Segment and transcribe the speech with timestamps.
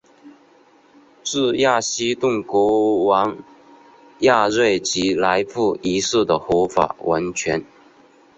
[1.23, 3.37] 自雅西顿国王
[4.21, 7.63] 亚瑞吉来布一世的合法王权。